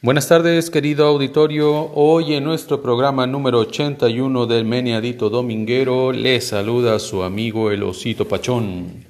[0.00, 1.90] Buenas tardes, querido auditorio.
[1.92, 8.28] Hoy en nuestro programa número 81 del Meniadito Dominguero le saluda su amigo el Osito
[8.28, 9.04] Pachón.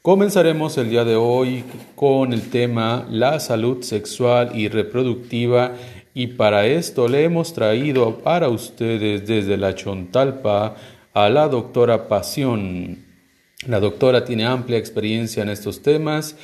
[0.00, 1.62] Comenzaremos el día de hoy
[1.94, 5.72] con el tema la salud sexual y reproductiva
[6.14, 10.74] y para esto le hemos traído para ustedes desde la Chontalpa
[11.12, 13.04] a la doctora Pasión.
[13.66, 16.34] La doctora tiene amplia experiencia en estos temas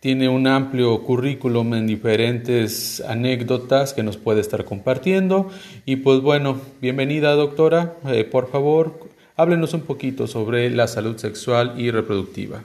[0.00, 5.50] tiene un amplio currículum en diferentes anécdotas que nos puede estar compartiendo.
[5.84, 7.96] Y pues bueno, bienvenida doctora.
[8.06, 12.64] Eh, por favor, háblenos un poquito sobre la salud sexual y reproductiva.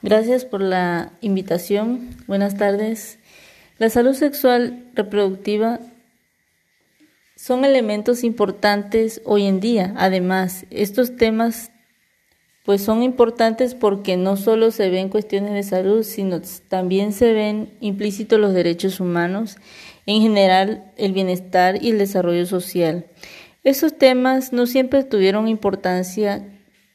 [0.00, 2.10] Gracias por la invitación.
[2.28, 3.18] Buenas tardes.
[3.78, 5.80] La salud sexual reproductiva
[7.34, 9.92] son elementos importantes hoy en día.
[9.96, 11.72] Además, estos temas
[12.66, 17.70] pues son importantes porque no solo se ven cuestiones de salud, sino también se ven
[17.80, 19.56] implícitos los derechos humanos,
[20.04, 23.06] en general el bienestar y el desarrollo social.
[23.62, 26.44] Esos temas no siempre tuvieron importancia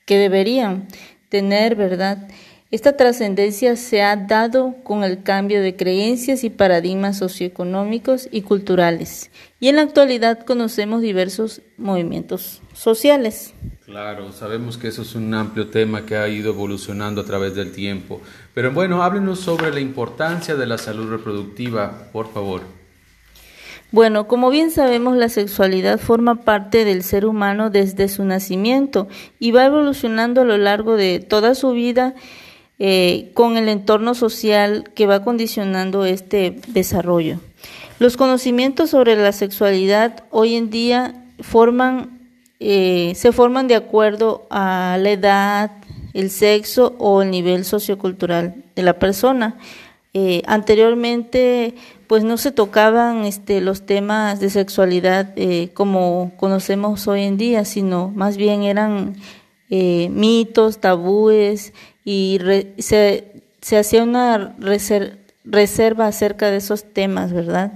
[0.06, 0.88] que deberían
[1.30, 2.28] tener, ¿verdad?
[2.72, 9.30] Esta trascendencia se ha dado con el cambio de creencias y paradigmas socioeconómicos y culturales.
[9.60, 13.54] Y en la actualidad conocemos diversos movimientos sociales.
[13.84, 17.74] Claro, sabemos que eso es un amplio tema que ha ido evolucionando a través del
[17.74, 18.22] tiempo.
[18.54, 22.62] Pero bueno, háblenos sobre la importancia de la salud reproductiva, por favor.
[23.92, 29.52] Bueno, como bien sabemos, la sexualidad forma parte del ser humano desde su nacimiento y
[29.52, 32.16] va evolucionando a lo largo de toda su vida
[32.84, 37.38] eh, con el entorno social que va condicionando este desarrollo.
[38.00, 42.10] Los conocimientos sobre la sexualidad hoy en día forman,
[42.60, 45.72] eh, se forman de acuerdo a la edad,
[46.16, 49.60] el sexo o el nivel sociocultural de la persona.
[50.16, 51.76] Eh, anteriormente,
[52.08, 55.36] pues no se tocaban este, los temas de sexualidad
[55.76, 59.18] como conocemos hoy en día, sino más bien eran
[59.70, 61.74] mitos, tabúes
[62.04, 62.40] y
[62.78, 67.74] se, se, hacía una reserva acerca de esos temas, ¿verdad?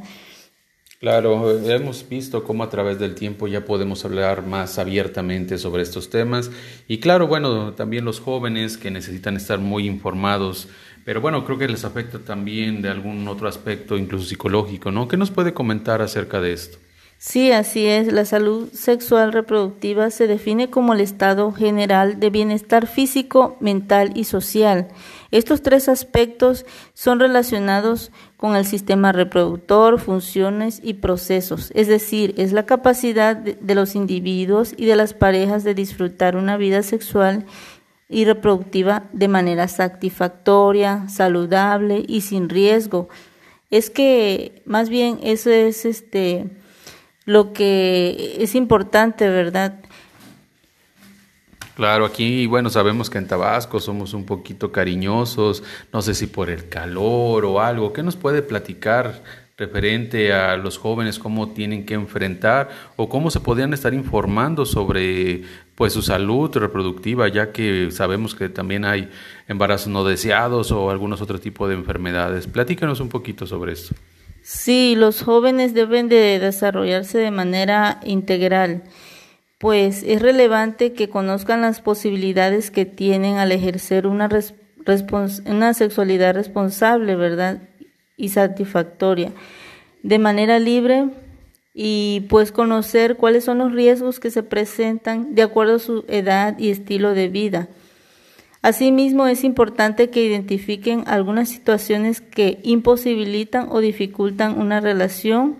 [0.99, 6.09] Claro, hemos visto cómo a través del tiempo ya podemos hablar más abiertamente sobre estos
[6.09, 6.49] temas
[6.87, 10.67] y claro, bueno, también los jóvenes que necesitan estar muy informados,
[11.03, 15.07] pero bueno, creo que les afecta también de algún otro aspecto, incluso psicológico, ¿no?
[15.07, 16.79] ¿Qué nos puede comentar acerca de esto?
[17.27, 18.13] Sí, así es.
[18.13, 24.25] La salud sexual reproductiva se define como el estado general de bienestar físico, mental y
[24.25, 24.89] social.
[25.31, 32.53] Estos tres aspectos son relacionados con el sistema reproductor, funciones y procesos, es decir, es
[32.53, 37.47] la capacidad de, los individuos y de las parejas de disfrutar una vida sexual
[38.07, 43.09] y reproductiva de manera satisfactoria, saludable y sin riesgo.
[43.71, 46.61] Es que más bien eso es este
[47.25, 49.79] lo que es importante, ¿verdad?
[51.75, 56.49] Claro, aquí, bueno, sabemos que en Tabasco somos un poquito cariñosos, no sé si por
[56.49, 57.91] el calor o algo.
[57.91, 59.21] ¿Qué nos puede platicar
[59.57, 65.43] referente a los jóvenes, cómo tienen que enfrentar o cómo se podrían estar informando sobre
[65.75, 69.09] pues su salud reproductiva, ya que sabemos que también hay
[69.47, 72.47] embarazos no deseados o algunos otro tipo de enfermedades?
[72.47, 73.95] Platícanos un poquito sobre esto.
[74.47, 78.83] Sí, los jóvenes deben de desarrollarse de manera integral,
[79.57, 84.29] pues es relevante que conozcan las posibilidades que tienen al ejercer una,
[85.47, 87.63] una sexualidad responsable, ¿verdad?
[88.17, 89.31] Y satisfactoria,
[90.03, 91.09] de manera libre
[91.73, 96.55] y pues conocer cuáles son los riesgos que se presentan de acuerdo a su edad
[96.59, 97.67] y estilo de vida.
[98.65, 105.55] Asimismo, es importante que identifiquen algunas situaciones que imposibilitan o dificultan una relación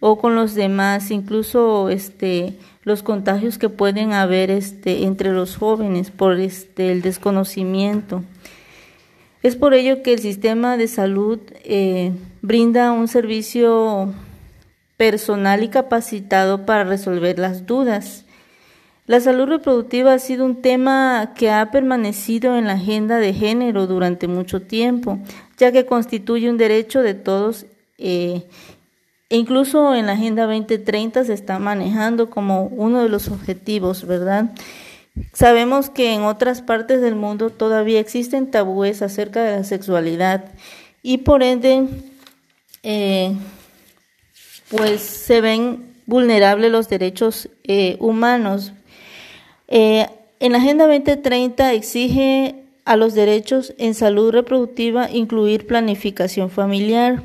[0.00, 6.10] o con los demás, incluso este los contagios que pueden haber este entre los jóvenes
[6.10, 8.24] por este el desconocimiento.
[9.44, 12.10] Es por ello que el sistema de salud eh,
[12.42, 14.12] brinda un servicio
[14.96, 18.24] personal y capacitado para resolver las dudas
[19.10, 23.88] la salud reproductiva ha sido un tema que ha permanecido en la agenda de género
[23.88, 25.18] durante mucho tiempo,
[25.58, 27.66] ya que constituye un derecho de todos
[27.98, 28.44] eh,
[29.28, 34.52] e incluso en la Agenda 2030 se está manejando como uno de los objetivos, ¿verdad?
[35.32, 40.44] Sabemos que en otras partes del mundo todavía existen tabúes acerca de la sexualidad
[41.02, 41.88] y por ende,
[42.84, 43.34] eh,
[44.70, 48.72] pues se ven vulnerables los derechos eh, humanos
[49.70, 50.08] eh,
[50.40, 57.22] en la Agenda 2030 exige a los derechos en salud reproductiva incluir planificación familiar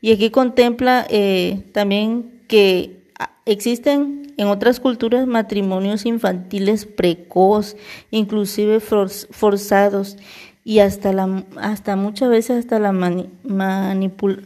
[0.00, 2.98] Y aquí contempla eh, también que
[3.46, 7.76] existen en otras culturas matrimonios infantiles precoz,
[8.10, 10.16] inclusive forzados
[10.64, 12.92] y hasta la hasta muchas veces hasta la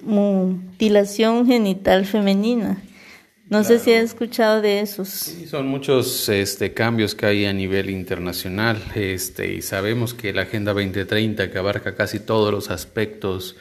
[0.02, 2.82] mutilación genital femenina.
[3.50, 5.08] No sé si has escuchado de esos.
[5.08, 10.42] Sí, son muchos este, cambios que hay a nivel internacional este, y sabemos que la
[10.42, 13.56] Agenda 2030, que abarca casi todos los aspectos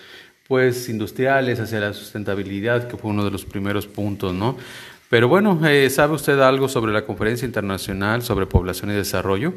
[0.47, 4.57] pues, industriales hacia la sustentabilidad, que fue uno de los primeros puntos, ¿no?
[5.09, 9.53] Pero bueno, eh, ¿sabe usted algo sobre la Conferencia Internacional sobre Población y Desarrollo?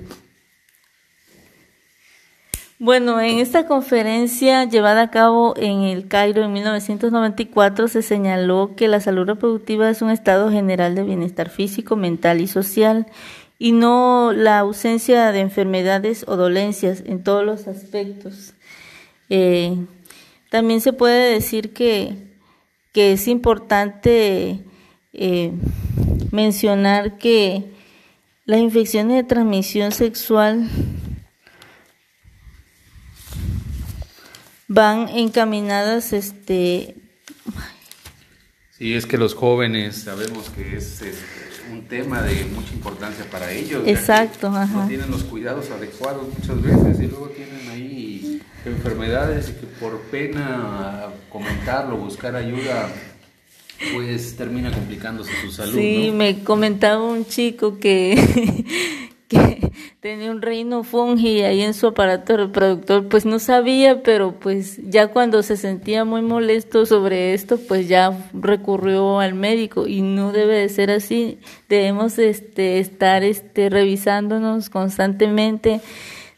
[2.83, 8.89] Bueno, en esta conferencia llevada a cabo en el Cairo en 1994 se señaló que
[8.89, 13.07] la salud reproductiva es un estado general de bienestar físico, mental y social
[13.59, 18.55] y no la ausencia de enfermedades o dolencias en todos los aspectos.
[19.29, 19.77] Eh,
[20.49, 22.17] también se puede decir que,
[22.95, 24.65] que es importante
[25.13, 25.53] eh,
[26.31, 27.75] mencionar que
[28.47, 30.67] las infecciones de transmisión sexual
[34.71, 36.95] van encaminadas este
[38.79, 41.03] Sí, es que los jóvenes sabemos que es,
[41.71, 43.83] un tema de mucha importancia para ellos.
[43.87, 49.67] Exacto, No tienen los cuidados adecuados muchas veces y luego tienen ahí enfermedades y que
[49.67, 52.89] por pena comentarlo, buscar ayuda,
[53.93, 55.75] pues termina complicándose su salud.
[55.75, 58.17] Sí, me comentaba un chico que
[59.31, 64.81] que tenía un reino fungi ahí en su aparato reproductor, pues no sabía, pero pues
[64.91, 70.33] ya cuando se sentía muy molesto sobre esto, pues ya recurrió al médico y no
[70.33, 71.39] debe de ser así.
[71.69, 75.81] Debemos este estar este revisándonos constantemente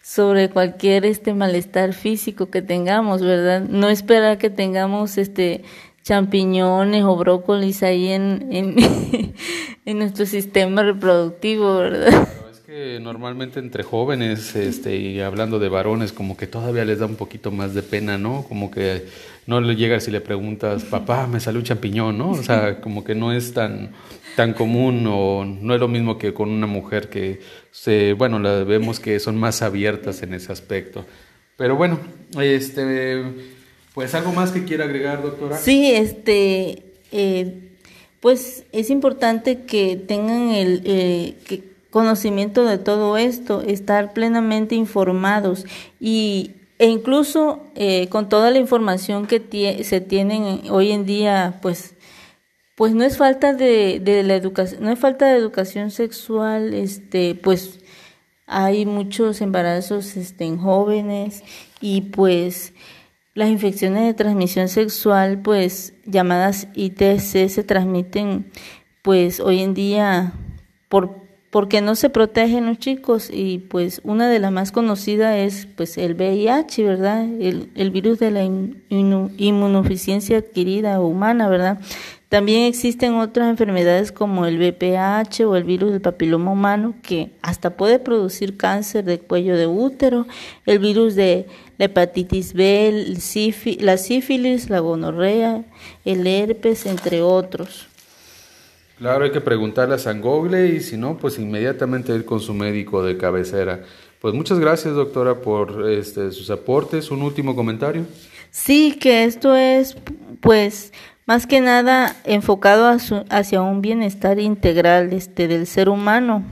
[0.02, 3.62] sobre cualquier este malestar físico que tengamos, ¿verdad?
[3.62, 5.64] No esperar que tengamos este
[6.02, 8.76] champiñones o brócolis ahí en, en,
[9.86, 12.28] en nuestro sistema reproductivo, ¿verdad?
[13.00, 17.50] Normalmente entre jóvenes, este, y hablando de varones, como que todavía les da un poquito
[17.50, 18.44] más de pena, ¿no?
[18.48, 19.06] Como que
[19.46, 22.30] no le llegas y le preguntas, papá, me salió un champiñón, ¿no?
[22.30, 23.90] O sea, como que no es tan,
[24.36, 27.40] tan común o no es lo mismo que con una mujer que
[27.70, 31.04] se, bueno, la vemos que son más abiertas en ese aspecto.
[31.56, 31.98] Pero bueno,
[32.40, 33.22] este,
[33.94, 35.58] pues algo más que quiera agregar, doctora.
[35.58, 37.70] Sí, este, eh,
[38.20, 45.66] pues es importante que tengan el, eh, que conocimiento de todo esto, estar plenamente informados
[46.00, 51.94] y, e incluso eh, con toda la información que se tienen hoy en día, pues,
[52.74, 57.34] pues no es falta de, de la educación, no es falta de educación sexual, este,
[57.34, 57.78] pues
[58.46, 61.44] hay muchos embarazos este, en jóvenes
[61.82, 62.72] y pues
[63.34, 68.50] las infecciones de transmisión sexual, pues llamadas ITC, se transmiten
[69.02, 70.32] pues hoy en día
[70.88, 71.21] por
[71.52, 75.98] porque no se protegen los chicos y pues una de las más conocidas es pues
[75.98, 77.24] el VIH, ¿verdad?
[77.24, 78.42] El, el virus de la
[78.88, 81.78] inmunodeficiencia adquirida humana, ¿verdad?
[82.30, 87.76] También existen otras enfermedades como el VPH o el virus del papiloma humano que hasta
[87.76, 90.26] puede producir cáncer de cuello de útero,
[90.64, 93.14] el virus de la hepatitis B,
[93.78, 95.66] la sífilis, la gonorrea,
[96.06, 97.91] el herpes, entre otros.
[99.02, 103.02] Claro, hay que preguntarle a Sangogle y si no, pues inmediatamente ir con su médico
[103.02, 103.80] de cabecera.
[104.20, 107.10] Pues muchas gracias, doctora, por este, sus aportes.
[107.10, 108.06] ¿Un último comentario?
[108.52, 109.96] Sí, que esto es,
[110.40, 110.92] pues,
[111.26, 112.96] más que nada enfocado
[113.28, 116.44] hacia un bienestar integral este, del ser humano.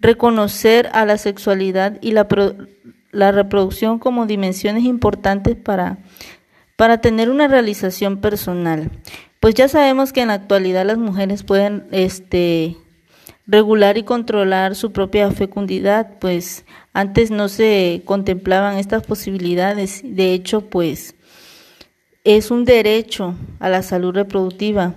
[0.00, 2.26] Reconocer a la sexualidad y la,
[3.12, 5.98] la reproducción como dimensiones importantes para,
[6.76, 8.90] para tener una realización personal.
[9.44, 12.78] Pues ya sabemos que en la actualidad las mujeres pueden este
[13.46, 20.00] regular y controlar su propia fecundidad, pues antes no se contemplaban estas posibilidades.
[20.02, 21.14] De hecho, pues
[22.24, 24.94] es un derecho a la salud reproductiva,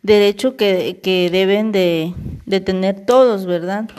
[0.00, 2.14] derecho que, deben de,
[2.46, 3.90] de tener todos, ¿verdad?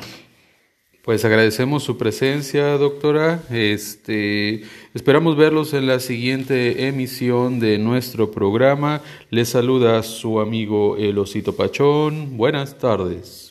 [1.01, 3.41] Pues agradecemos su presencia, doctora.
[3.49, 4.61] Este,
[4.93, 9.01] esperamos verlos en la siguiente emisión de nuestro programa.
[9.31, 12.37] Les saluda su amigo El Osito Pachón.
[12.37, 13.50] Buenas tardes.